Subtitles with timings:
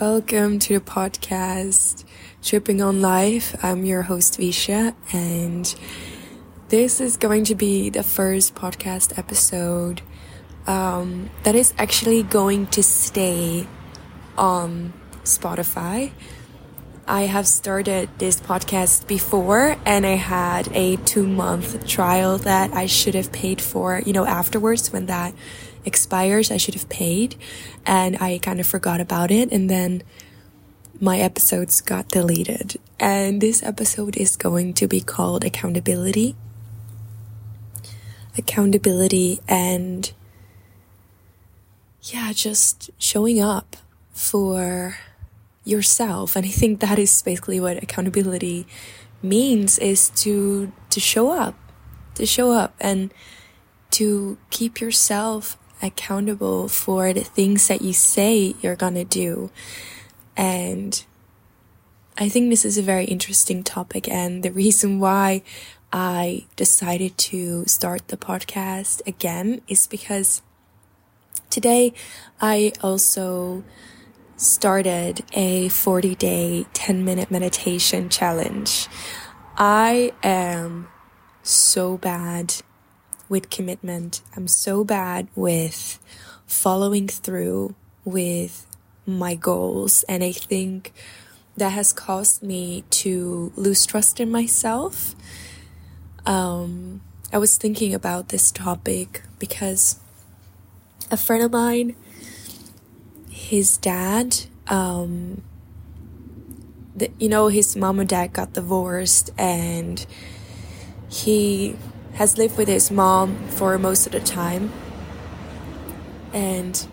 [0.00, 2.04] Welcome to the podcast
[2.42, 3.54] Tripping on Life.
[3.62, 5.74] I'm your host Visha, and
[6.70, 10.00] this is going to be the first podcast episode
[10.66, 13.66] um, that is actually going to stay
[14.38, 16.12] on Spotify.
[17.06, 22.86] I have started this podcast before and I had a two month trial that I
[22.86, 25.34] should have paid for, you know, afterwards when that
[25.84, 27.36] expires, I should have paid.
[27.86, 29.50] And I kind of forgot about it.
[29.52, 30.02] And then
[31.00, 32.76] my episodes got deleted.
[32.98, 36.36] And this episode is going to be called Accountability.
[38.36, 40.12] Accountability and
[42.02, 43.76] yeah, just showing up
[44.12, 44.96] for
[45.64, 46.36] yourself.
[46.36, 48.66] And I think that is basically what accountability
[49.22, 51.54] means is to to show up.
[52.14, 53.12] To show up and
[53.92, 59.50] to keep yourself accountable for the things that you say you're gonna do.
[60.36, 61.02] And
[62.18, 65.42] I think this is a very interesting topic and the reason why
[65.92, 70.42] I decided to start the podcast again is because
[71.48, 71.92] today
[72.40, 73.64] I also
[74.36, 78.88] started a 40 day, 10 minute meditation challenge.
[79.56, 80.88] I am
[81.42, 82.54] so bad
[83.30, 84.20] with commitment.
[84.36, 85.98] I'm so bad with
[86.46, 88.66] following through with
[89.06, 90.02] my goals.
[90.02, 90.92] And I think
[91.56, 95.14] that has caused me to lose trust in myself.
[96.26, 97.00] Um,
[97.32, 99.98] I was thinking about this topic because
[101.10, 101.96] a friend of mine
[103.50, 104.36] his dad,
[104.68, 105.42] um,
[106.94, 110.06] the, you know, his mom and dad got divorced and
[111.08, 111.74] he
[112.14, 114.72] has lived with his mom for most of the time.
[116.32, 116.86] And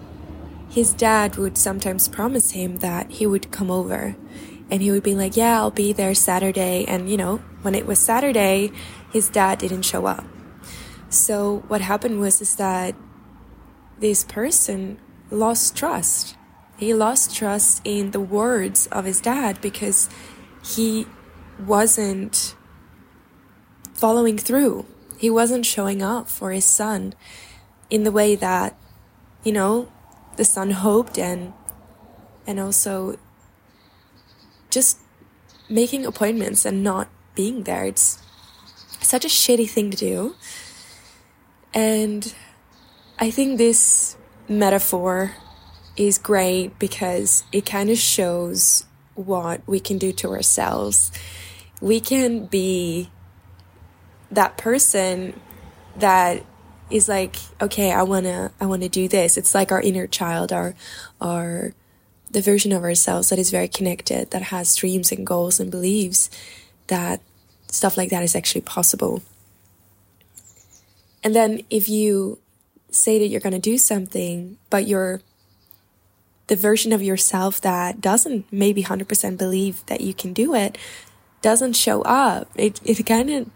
[0.69, 4.15] his dad would sometimes promise him that he would come over
[4.69, 6.85] and he would be like, Yeah, I'll be there Saturday.
[6.87, 8.71] And, you know, when it was Saturday,
[9.11, 10.25] his dad didn't show up.
[11.09, 12.95] So what happened was is that
[13.99, 14.99] this person
[15.31, 16.37] lost trust
[16.77, 20.09] he lost trust in the words of his dad because
[20.63, 21.07] he
[21.59, 22.55] wasn't
[23.95, 24.85] following through.
[25.17, 27.13] He wasn't showing up for his son
[27.89, 28.77] in the way that,
[29.43, 29.91] you know,
[30.35, 31.53] the son hoped and
[32.45, 33.17] and also
[34.69, 34.99] just
[35.69, 37.85] making appointments and not being there.
[37.85, 38.21] It's
[39.01, 40.35] such a shitty thing to do.
[41.73, 42.33] And
[43.19, 44.15] I think this
[44.47, 45.33] metaphor
[45.97, 48.85] is great because it kind of shows
[49.15, 51.11] what we can do to ourselves.
[51.81, 53.09] We can be
[54.31, 55.39] that person
[55.97, 56.43] that
[56.89, 59.37] is like, okay, I wanna, I wanna do this.
[59.37, 60.75] It's like our inner child, our,
[61.19, 61.73] our,
[62.31, 66.29] the version of ourselves that is very connected, that has dreams and goals and believes
[66.87, 67.21] that
[67.69, 69.21] stuff like that is actually possible.
[71.23, 72.39] And then if you
[72.89, 75.21] say that you're going to do something, but you're
[76.47, 80.77] the version of yourself that doesn't maybe 100% believe that you can do it
[81.41, 82.49] doesn't show up.
[82.55, 83.49] It, it kind of,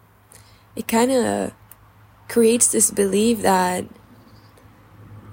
[0.75, 1.53] it kind of
[2.27, 3.85] creates this belief that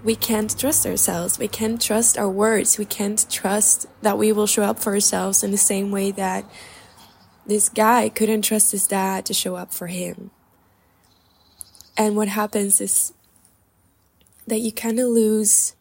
[0.02, 1.38] we can't trust ourselves.
[1.38, 2.78] We can't trust our words.
[2.78, 6.44] We can't trust that we will show up for ourselves in the same way that
[7.46, 10.30] this guy couldn't trust his dad to show up for him.
[11.96, 13.12] And what happens is
[14.46, 15.74] that you kind of lose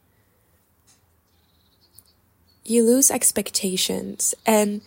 [2.67, 4.35] you lose expectations.
[4.46, 4.81] And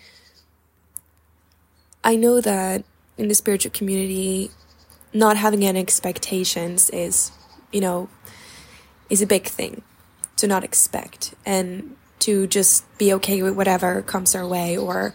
[2.04, 2.84] I know that
[3.16, 4.50] in the spiritual community,
[5.12, 7.32] not having any expectations is,
[7.72, 8.09] you know,
[9.09, 9.82] is a big thing
[10.37, 15.15] to not expect and to just be okay with whatever comes our way or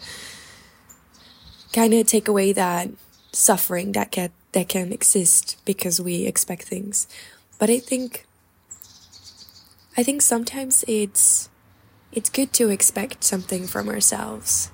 [1.71, 2.89] kind of take away that
[3.31, 7.07] suffering that can that can exist because we expect things.
[7.59, 8.25] But I think
[9.97, 11.49] I think sometimes it's
[12.11, 14.71] it's good to expect something from ourselves.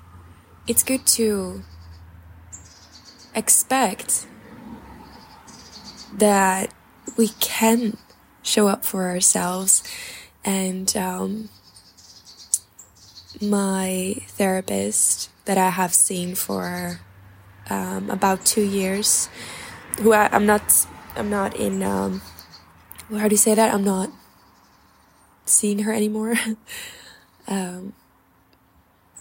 [0.67, 1.63] It's good to
[3.33, 4.27] expect
[6.13, 6.73] that
[7.17, 7.97] we can
[8.43, 9.83] show up for ourselves.
[10.43, 11.49] And um,
[13.41, 16.99] my therapist that I have seen for
[17.69, 19.29] um, about two years,
[19.99, 21.83] who I, am not, I'm not in.
[21.83, 22.21] Um,
[23.11, 23.73] how do you say that?
[23.73, 24.09] I'm not
[25.45, 26.35] seeing her anymore.
[27.47, 27.93] um,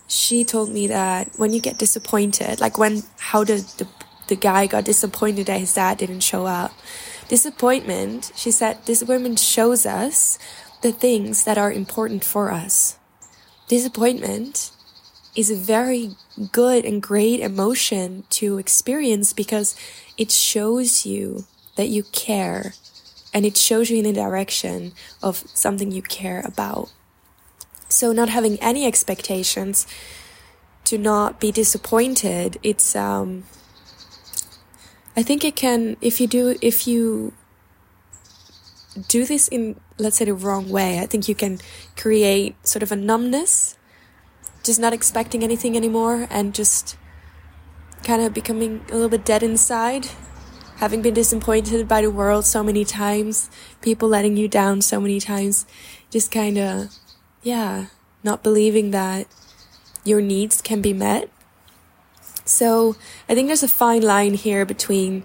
[0.06, 3.86] she told me that when you get disappointed, like when how the, the
[4.30, 6.72] the guy got disappointed that his dad didn't show up.
[7.28, 10.38] Disappointment, she said, disappointment shows us
[10.80, 12.96] the things that are important for us.
[13.68, 14.72] disappointment
[15.36, 16.16] is a very
[16.50, 19.76] good and great emotion to experience because
[20.18, 21.44] it shows you
[21.76, 22.74] that you care
[23.32, 24.92] and it shows you in the direction
[25.22, 26.90] of something you care about.
[27.88, 29.86] So not having any expectations
[30.84, 33.44] to not be disappointed, it's um
[35.16, 37.32] I think it can if you do if you
[39.08, 41.58] do this in let's say the wrong way, I think you can
[41.96, 43.76] create sort of a numbness
[44.62, 46.96] just not expecting anything anymore and just
[48.02, 50.06] kind of becoming a little bit dead inside
[50.80, 53.50] having been disappointed by the world so many times,
[53.82, 55.66] people letting you down so many times,
[56.10, 56.88] just kind of,
[57.42, 57.86] yeah,
[58.24, 59.26] not believing that
[60.06, 61.28] your needs can be met.
[62.50, 62.96] So
[63.28, 65.22] I think there's a fine line here between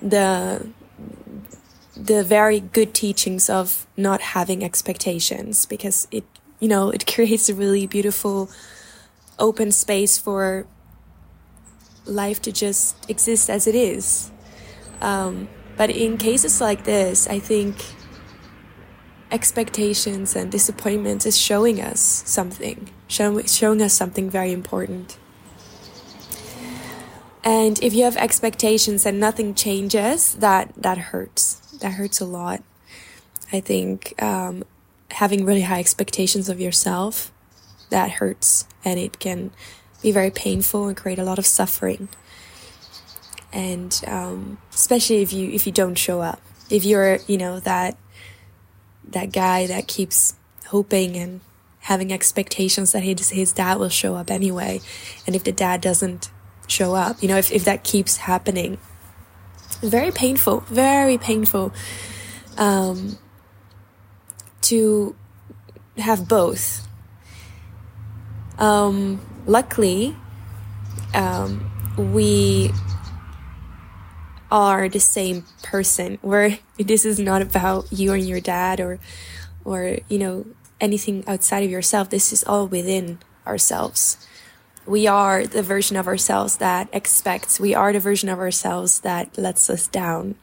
[0.00, 0.68] the
[1.96, 6.24] the very good teachings of not having expectations because it
[6.60, 8.50] you know it creates a really beautiful
[9.38, 10.66] open space for
[12.04, 14.30] life to just exist as it is
[15.00, 17.76] um, but in cases like this, I think
[19.30, 25.18] expectations and disappointments is showing us something, show, showing us something very important.
[27.44, 31.56] And if you have expectations and nothing changes, that that hurts.
[31.80, 32.62] That hurts a lot.
[33.52, 34.64] I think um,
[35.10, 37.30] having really high expectations of yourself
[37.90, 39.50] that hurts, and it can
[40.02, 42.08] be very painful and create a lot of suffering
[43.54, 47.96] and um, especially if you if you don't show up if you're you know that
[49.08, 50.34] that guy that keeps
[50.66, 51.40] hoping and
[51.80, 54.80] having expectations that his his dad will show up anyway
[55.26, 56.30] and if the dad doesn't
[56.66, 58.78] show up you know if, if that keeps happening.
[59.80, 61.72] Very painful very painful
[62.56, 63.18] um,
[64.62, 65.14] to
[65.98, 66.86] have both.
[68.58, 70.16] Um, luckily
[71.12, 72.70] um, we
[74.50, 76.18] are the same person.
[76.22, 78.98] Where this is not about you and your dad or
[79.64, 80.46] or you know
[80.80, 82.10] anything outside of yourself.
[82.10, 84.16] This is all within ourselves
[84.86, 87.58] we are the version of ourselves that expects.
[87.58, 90.34] We are the version of ourselves that lets us down.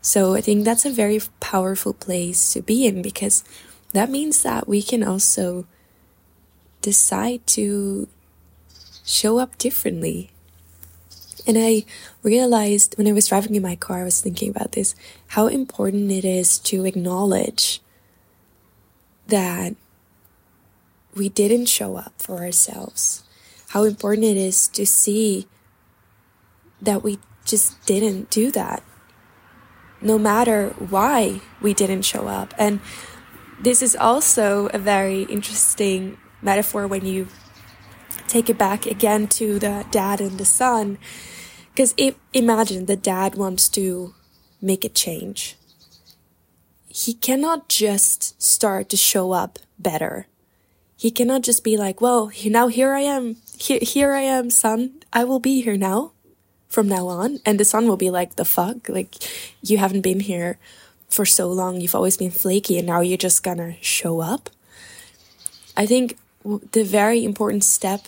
[0.00, 3.44] So i think that's a very powerful place to be in because
[3.92, 5.66] that means that we can also
[6.82, 8.08] decide to
[9.04, 10.30] show up differently.
[11.46, 11.84] And I
[12.22, 14.94] realized when I was driving in my car, I was thinking about this,
[15.28, 17.80] how important it is to acknowledge
[19.28, 19.76] that
[21.14, 23.24] we didn't show up for ourselves.
[23.74, 25.48] How important it is to see
[26.80, 28.84] that we just didn't do that.
[30.00, 32.54] No matter why we didn't show up.
[32.56, 32.78] And
[33.60, 37.26] this is also a very interesting metaphor when you
[38.28, 40.96] take it back again to the dad and the son
[41.74, 41.96] because
[42.32, 44.14] imagine the dad wants to
[44.62, 45.56] make a change.
[46.86, 50.28] He cannot just start to show up better.
[50.96, 53.38] He cannot just be like, well, now here I am.
[53.56, 55.02] Here, here I am, son.
[55.12, 56.12] I will be here now
[56.68, 57.38] from now on.
[57.46, 58.88] And the son will be like, the fuck?
[58.88, 59.14] Like,
[59.62, 60.58] you haven't been here
[61.08, 61.80] for so long.
[61.80, 64.50] You've always been flaky and now you're just gonna show up.
[65.76, 68.02] I think the very important step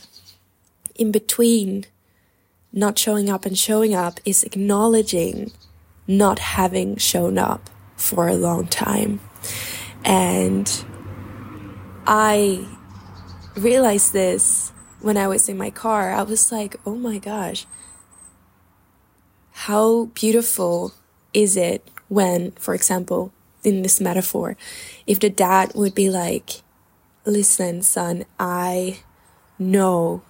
[0.94, 1.86] in between
[2.72, 5.52] not showing up and showing up is acknowledging
[6.06, 9.20] not having shown up for a long time.
[10.04, 10.70] And
[12.06, 12.66] I
[13.56, 16.12] realized this when I was in my car.
[16.12, 17.66] I was like, oh my gosh,
[19.52, 20.92] how beautiful
[21.32, 23.32] is it when, for example,
[23.64, 24.56] in this metaphor,
[25.06, 26.62] if the dad would be like,
[27.24, 29.00] listen, son, I
[29.58, 30.22] know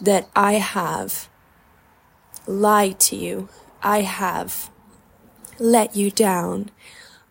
[0.00, 1.28] that I have
[2.46, 3.48] lied to you.
[3.82, 4.70] I have
[5.58, 6.70] let you down.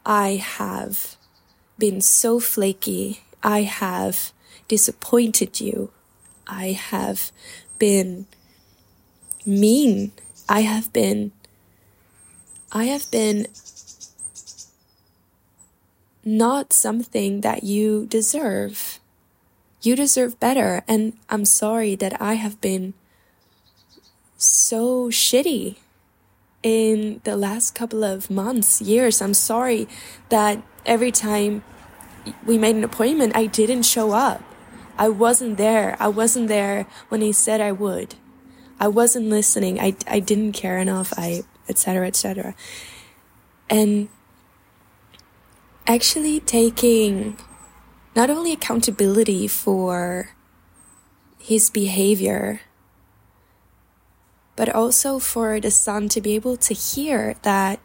[0.06, 1.16] I have
[1.78, 3.22] been so flaky.
[3.42, 4.34] I have
[4.68, 5.92] disappointed you.
[6.48, 7.32] I have
[7.80, 8.26] been
[9.46, 10.12] mean.
[10.50, 11.32] I have been,
[12.72, 13.48] I have been
[16.24, 19.00] not something that you deserve.
[19.82, 20.84] You deserve better.
[20.88, 22.94] And I'm sorry that I have been
[24.38, 25.76] so shitty
[26.64, 29.22] in the last couple of months, years.
[29.22, 29.88] I'm sorry
[30.30, 31.64] that every time
[32.46, 34.44] we made an appointment, I didn't show up.
[34.98, 35.96] I wasn't there.
[36.00, 38.16] I wasn't there when he said I would.
[38.80, 39.80] I wasn't listening.
[39.80, 41.14] I, I didn't care enough.
[41.18, 42.56] I, etc., etc.
[43.70, 44.10] And
[45.86, 47.38] actually taking
[48.16, 50.32] not only accountability for
[51.40, 52.62] his behavior,
[54.56, 57.80] but also for the son to be able to hear that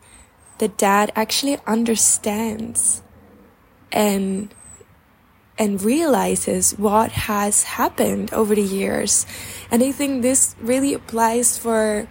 [0.59, 3.03] the dad actually understands
[3.93, 4.53] and
[5.63, 9.25] and realizes what has happened over the years.
[9.71, 12.09] And I think this really applies for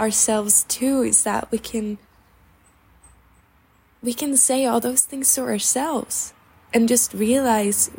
[0.00, 1.98] ourselves too, is that we can
[4.02, 6.34] we can say all those things to ourselves
[6.74, 7.92] and just realize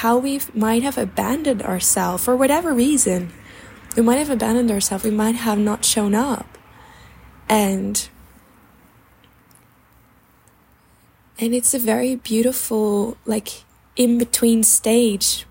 [0.00, 3.34] how we might have abandoned ourselves for whatever reason.
[3.98, 6.56] We might have abandoned ourselves, we might have not shown up.
[7.50, 8.08] And
[11.38, 15.46] and it's a very beautiful like in between stage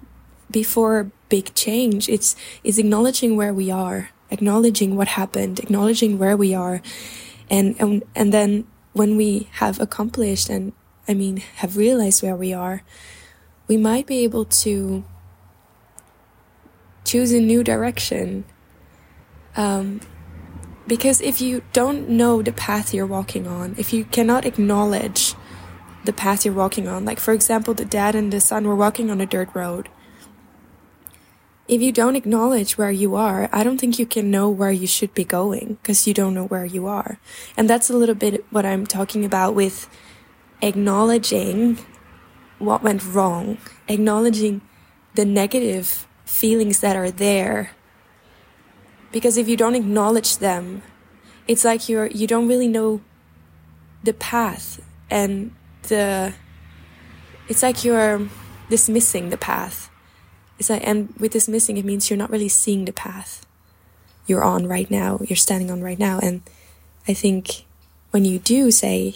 [0.50, 2.08] before big change.
[2.08, 6.82] It's it's acknowledging where we are, acknowledging what happened, acknowledging where we are,
[7.50, 10.72] and and and then when we have accomplished and
[11.08, 12.84] I mean have realized where we are,
[13.68, 15.04] we might be able to
[17.04, 18.46] choose a new direction.
[19.58, 20.02] Um,
[20.88, 25.34] because if you don't know the path you're walking on, if you cannot acknowledge
[26.06, 27.06] the path you're walking on.
[27.06, 29.90] Like, for example, the dad and the son were walking on a dirt road.
[31.68, 34.86] If you don't acknowledge where you are, I don't think you can know where you
[34.86, 37.18] should be going because you don't know where you are.
[37.58, 39.90] And that's a little bit what I'm talking about with
[40.62, 41.80] acknowledging
[42.60, 43.58] what went wrong,
[43.88, 44.62] acknowledging
[45.16, 47.72] the negative feelings that are there.
[49.12, 50.84] Because if you don't acknowledge them,
[51.48, 53.02] it's like you're, you don't really know
[54.04, 55.52] the path and
[55.86, 56.32] the uh,
[57.48, 58.28] it's like you're
[58.70, 59.90] dismissing the path.
[60.58, 63.46] It's like, and with dismissing, it means you're not really seeing the path
[64.28, 66.20] you're on right now, you're standing on right now.
[66.20, 66.42] And
[67.08, 67.66] I think
[68.12, 69.16] when you do say,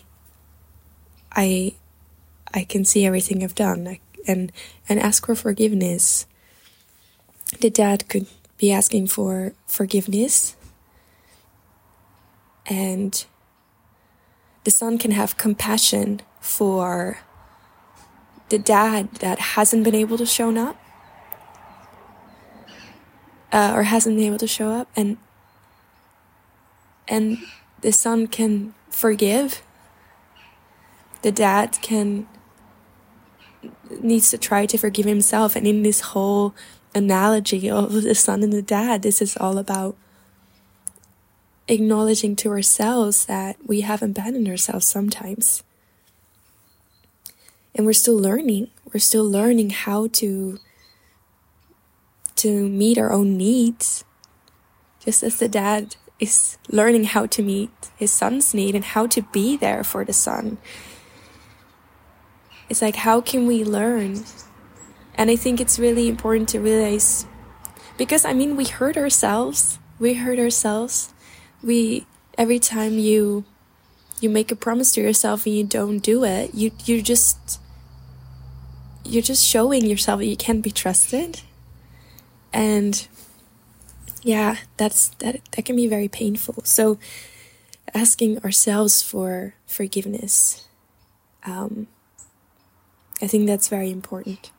[1.32, 1.74] I,
[2.54, 3.98] I can see everything I've done,
[4.28, 4.52] and,
[4.88, 6.26] and ask for forgiveness,
[7.62, 10.56] the dad could be asking for forgiveness.
[12.68, 13.26] And
[14.64, 17.20] the son can have compassion for
[18.50, 20.76] the dad that hasn't been able to show up
[23.52, 25.18] uh, or hasn't been able to show up and
[27.08, 27.40] and
[27.82, 29.64] the son can forgive.
[31.22, 32.28] The dad can
[34.02, 36.56] needs to try to forgive himself and in this whole
[36.96, 39.98] analogy of the son and the dad this is all about
[41.68, 45.64] acknowledging to ourselves that we have abandoned ourselves sometimes
[47.76, 48.70] and we're still learning.
[48.94, 50.60] We're still learning how to
[52.38, 54.06] to meet our own needs.
[55.00, 59.22] Just as the dad is learning how to meet his son's need and how to
[59.22, 60.58] be there for the son.
[62.70, 64.24] It's like how can we learn?
[65.16, 67.26] And i think it's really important to realize
[67.98, 69.80] because i mean we hurt ourselves.
[70.00, 71.14] We hurt ourselves.
[71.62, 72.08] We
[72.38, 73.44] every time you
[74.22, 77.60] you make a promise to yourself and you don't do it, you you just
[79.06, 81.42] you're just showing yourself that you can't be trusted.
[82.54, 83.08] And
[84.24, 86.64] yeah, that's that that can be very painful.
[86.64, 87.00] So
[87.94, 90.68] asking ourselves for forgiveness.
[91.46, 91.88] Um,
[93.22, 94.52] I think that's very important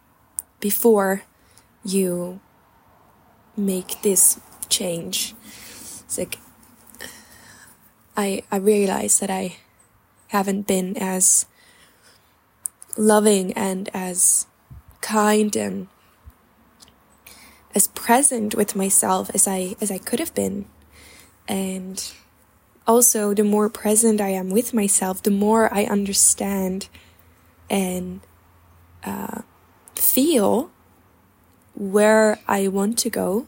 [0.61, 1.23] before
[1.85, 2.40] you
[3.57, 5.35] make this change.
[6.00, 6.38] It's like
[8.21, 9.57] I, I realize that I
[10.29, 11.47] haven't been as
[12.99, 14.47] loving and as
[15.00, 15.89] kind and
[17.75, 20.67] as present with myself as I as I could have been.
[21.49, 22.12] And
[22.87, 26.89] also the more present I am with myself, the more I understand
[27.71, 28.21] and
[29.03, 29.43] uh,
[29.95, 30.71] feel
[31.75, 33.47] where I want to go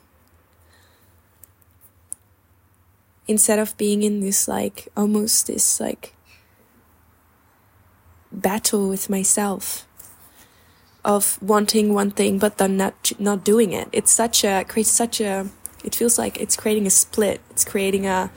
[3.28, 6.14] instead of being in this like almost this like
[8.30, 9.86] battle with myself
[11.04, 13.88] of wanting one thing but then not not doing it.
[13.92, 15.48] It's such a creates such a
[15.84, 17.40] it feels like it's creating a split.
[17.50, 18.30] It's creating a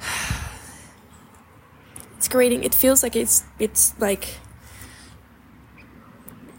[2.16, 4.36] it's creating it feels like it's it's like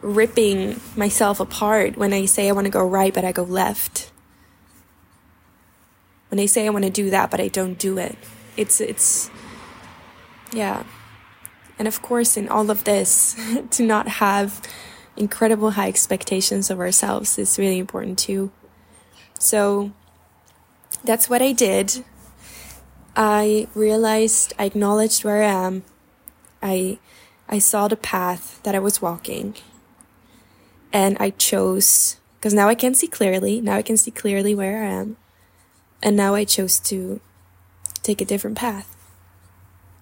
[0.01, 4.11] ripping myself apart when i say i want to go right but i go left
[6.31, 8.17] when they say I want to do that, but I don't do it.
[8.55, 9.29] It's, it's,
[10.53, 10.85] yeah.
[11.77, 13.35] And of course, in all of this,
[13.71, 14.61] to not have
[15.17, 18.50] incredible high expectations of ourselves is really important too.
[19.39, 19.91] So
[21.03, 22.05] that's what I did.
[23.13, 25.83] I realized, I acknowledged where I am.
[26.63, 26.97] I,
[27.50, 29.55] I saw the path that I was walking.
[30.93, 33.59] And I chose Because now I can see clearly.
[33.59, 35.17] Now I can see clearly where I am.
[36.03, 37.22] And now I chose to
[38.01, 38.96] take a different path.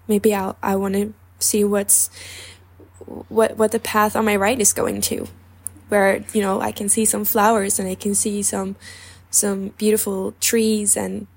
[0.07, 2.09] Maybe I'll, I want to see what's,
[3.27, 5.27] what, what the path on my right is going to.
[5.89, 8.75] Where, you know, I can see some flowers and I can see some,
[9.29, 11.27] some beautiful trees and,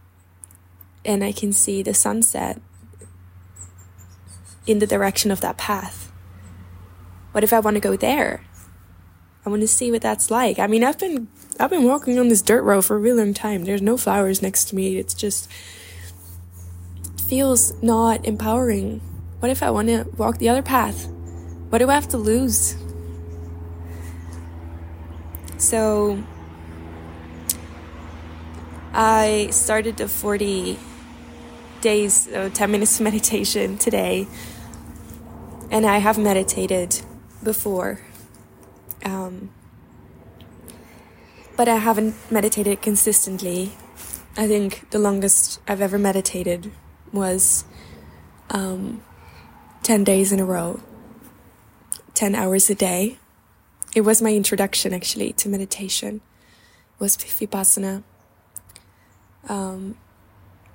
[1.04, 2.60] and I can see the sunset
[4.66, 6.12] in the direction of that path.
[7.32, 8.44] What if I want to go there?
[9.44, 10.58] I want to see what that's like.
[10.58, 11.28] I mean, I've been
[11.60, 13.64] I've been walking on this dirt road for a really long time.
[13.64, 14.96] There's no flowers next to me.
[14.96, 15.50] It's just
[17.28, 19.00] feels not empowering.
[19.40, 21.06] What if I want to walk the other path?
[21.70, 22.76] What do I have to lose?
[25.58, 26.22] So
[28.92, 30.78] I started the 40
[31.80, 34.26] days, uh, 10 minutes of meditation today.
[35.70, 37.00] And I have meditated
[37.42, 38.00] before.
[39.04, 39.50] Um,
[41.62, 43.70] but I haven't meditated consistently.
[44.36, 46.72] I think the longest I've ever meditated
[47.12, 47.64] was
[48.50, 49.00] um,
[49.84, 50.80] 10 days in a row,
[52.14, 53.16] 10 hours a day.
[53.94, 58.02] It was my introduction actually to meditation, it was Vipassana.
[59.48, 59.96] Um,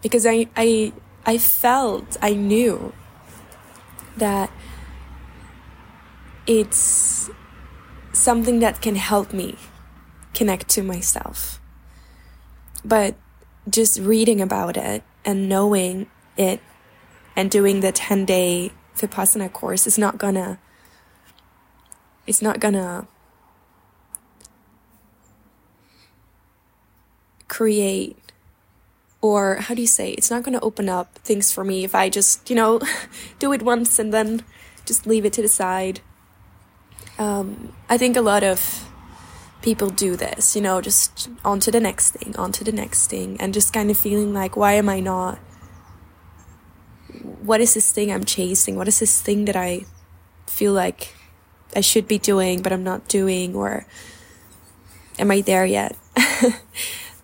[0.01, 0.93] because I, I,
[1.25, 2.93] I felt, I knew
[4.15, 4.49] that
[6.45, 7.29] it's
[8.13, 9.57] something that can help me
[10.37, 11.59] connect to myself.
[12.85, 13.15] But
[13.67, 16.61] just reading about it and knowing it
[17.35, 20.59] and doing the 10 day Vipassana course is not gonna,
[22.27, 23.07] it's not gonna
[27.47, 28.15] create
[29.21, 31.95] or how do you say it's not going to open up things for me if
[31.95, 32.79] i just you know
[33.39, 34.43] do it once and then
[34.85, 36.01] just leave it to the side
[37.17, 38.86] um, i think a lot of
[39.61, 43.07] people do this you know just on to the next thing on to the next
[43.07, 45.39] thing and just kind of feeling like why am i not
[47.41, 48.75] what is this thing i'm chasing?
[48.75, 49.85] What is this thing that i
[50.47, 51.15] feel like
[51.75, 53.85] i should be doing but i'm not doing or
[55.17, 55.95] am i there yet?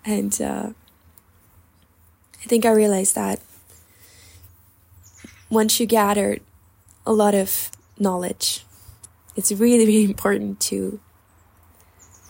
[0.05, 0.71] And uh,
[2.41, 3.39] I think I realized that
[5.49, 6.39] once you gather
[7.05, 8.65] a lot of knowledge,
[9.35, 10.99] it's really, really important to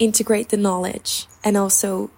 [0.04, 2.12] integrate the knowledge and also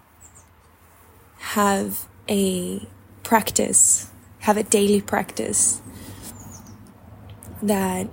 [1.38, 2.86] have a
[3.22, 5.80] practice, have a daily practice
[7.62, 8.08] that,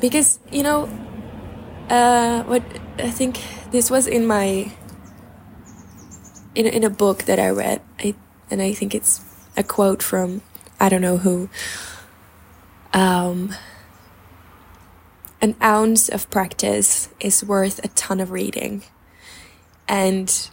[0.00, 0.88] because, you know,
[1.90, 2.62] uh, what
[2.98, 4.72] I think this was in my,
[6.54, 7.82] in, in a book that I read.
[7.98, 8.14] I
[8.50, 9.20] and I think it's
[9.56, 10.42] a quote from
[10.80, 11.48] I don't know who.
[12.92, 13.54] Um,
[15.40, 18.82] an ounce of practice is worth a ton of reading.
[19.88, 20.50] And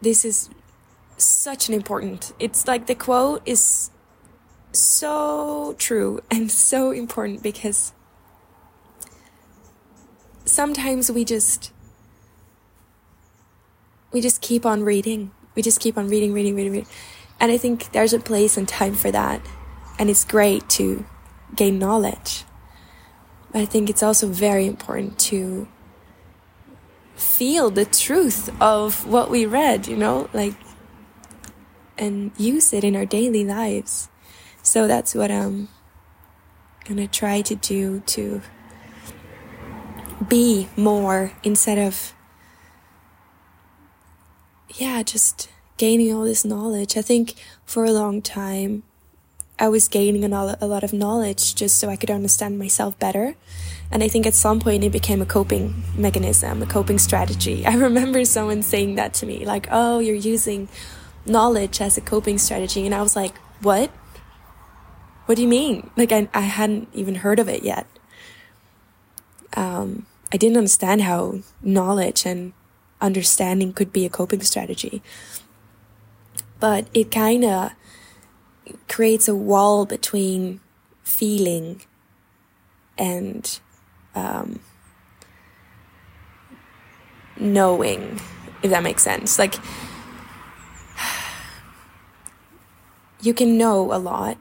[0.00, 0.50] this is
[1.16, 3.90] such an important, it's like the quote is
[4.72, 7.92] so true and so important because
[10.44, 11.72] sometimes we just,
[14.12, 16.88] we just keep on reading we just keep on reading, reading, reading, reading.
[17.40, 19.40] And I think there's a place and time for that.
[19.98, 21.04] And it's great to
[21.56, 22.44] gain knowledge.
[23.52, 25.68] But I think it's also very important to
[27.16, 30.54] feel the truth of what we read, you know, like,
[31.96, 34.08] and use it in our daily lives.
[34.62, 35.68] So that's what I'm
[36.84, 38.42] gonna try to do to
[40.28, 42.12] be more instead of
[44.76, 46.96] yeah, just gaining all this knowledge.
[46.96, 47.34] I think
[47.64, 48.82] for a long time,
[49.58, 53.34] I was gaining a, a lot of knowledge just so I could understand myself better.
[53.90, 57.66] And I think at some point it became a coping mechanism, a coping strategy.
[57.72, 60.68] I remember someone saying that to me, like, oh, you're using
[61.26, 62.86] knowledge as a coping strategy.
[62.86, 63.90] And I was like, what?
[65.26, 65.90] What do you mean?
[65.96, 67.86] Like, I, I hadn't even heard of it yet.
[69.54, 72.52] Um, I didn't understand how knowledge and
[73.00, 75.02] understanding could be a coping strategy.
[76.60, 77.72] But it kind of
[78.88, 80.60] creates a wall between
[81.02, 81.82] feeling
[82.96, 83.60] and
[84.14, 84.60] um,
[87.38, 88.20] knowing,
[88.62, 89.38] if that makes sense.
[89.38, 89.54] Like,
[93.20, 94.38] you can know a lot,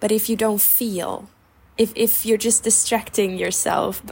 [0.00, 1.28] but if you don't feel,
[1.76, 4.02] if, if you're just distracting yourself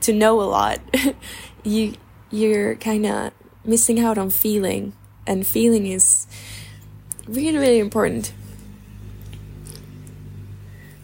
[0.00, 0.80] to know a lot,
[1.64, 1.94] you
[2.30, 3.32] you're kind of
[3.64, 4.92] missing out on feeling,
[5.26, 6.26] and feeling is
[7.28, 8.32] really, really important.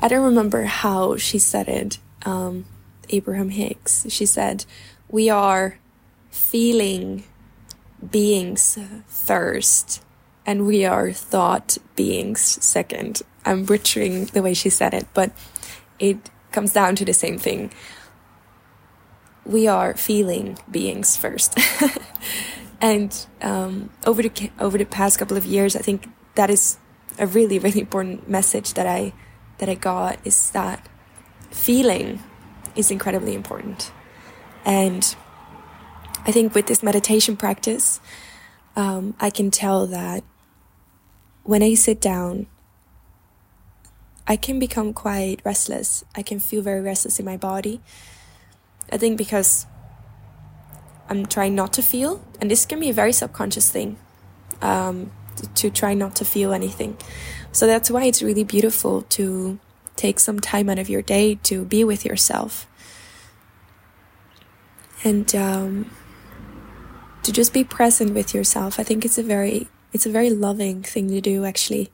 [0.01, 2.65] I don't remember how she said it, um,
[3.11, 4.07] Abraham Hicks.
[4.09, 4.65] She said,
[5.09, 5.79] We are
[6.31, 7.25] feeling
[8.11, 10.03] beings first
[10.47, 13.23] and we are thought beings second.
[13.45, 15.33] I'm butchering the way she said it, but
[15.99, 17.71] it comes down to the same thing.
[19.47, 21.59] We are feeling beings first.
[22.85, 26.77] and um, over the over the past couple of years, I think that is
[27.19, 29.15] a really really important message that I
[29.59, 30.87] that I got is that
[31.51, 32.23] feeling
[32.77, 33.91] is incredibly important,
[34.67, 35.17] and
[36.27, 38.01] I think with this meditation practice,
[38.77, 40.23] um, I can tell that
[41.43, 42.49] when I sit down,
[44.27, 46.05] I can become quite restless.
[46.15, 47.81] I can feel very restless in my body.
[48.93, 49.65] I think because
[51.09, 53.99] I'm trying not to feel, and this can be a very subconscious thing
[54.63, 55.11] um,
[55.55, 56.97] to, try not to feel anything.
[57.53, 59.59] So that's why it's really beautiful to
[59.97, 62.67] take some time out of your day to be with yourself
[65.05, 65.91] and um,
[67.23, 68.81] to just be present with yourself.
[68.81, 71.91] I think it's a very it's a very loving thing to do actually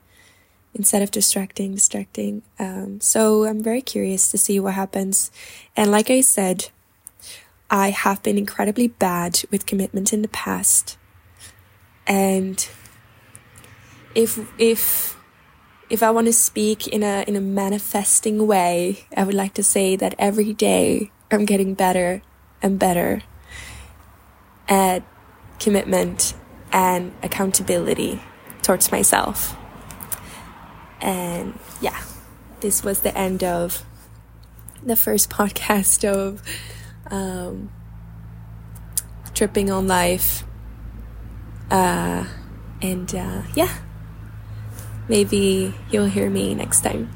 [0.73, 5.31] instead of distracting distracting um, so i'm very curious to see what happens
[5.75, 6.69] and like i said
[7.71, 10.97] i have been incredibly bad with commitment in the past
[12.05, 12.69] and
[14.13, 15.17] if if
[15.89, 19.63] if i want to speak in a in a manifesting way i would like to
[19.63, 22.21] say that every day i'm getting better
[22.61, 23.23] and better
[24.67, 25.03] at
[25.59, 26.33] commitment
[26.71, 28.21] and accountability
[28.61, 29.55] towards myself.
[31.01, 32.01] And yeah,
[32.61, 33.83] this was the end of
[34.83, 36.41] the first podcast of
[37.11, 37.69] um,
[39.33, 40.43] Tripping on Life.
[41.69, 42.25] Uh,
[42.81, 43.73] and uh, yeah,
[45.07, 47.09] maybe you'll hear me next time.